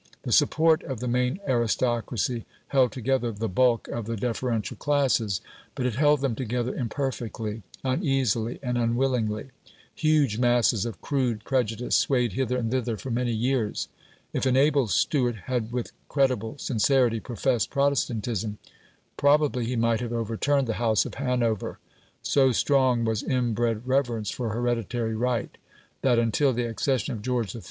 [0.23, 5.41] The support of the main aristocracy held together the bulk of the deferential classes,
[5.75, 9.51] but it held them together imperfectly, uneasily, and unwillingly.
[9.93, 13.89] Huge masses of crude prejudice swayed hither and thither for many years.
[14.33, 18.57] If an able Stuart had with credible sincerity professed Protestantism
[19.17, 21.77] probably he might have overturned the House of Hanover.
[22.23, 25.55] So strong was inbred reverence for hereditary right,
[26.01, 27.59] that until the accession of George III.